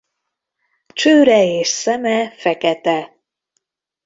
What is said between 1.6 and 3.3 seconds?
szeme fekete.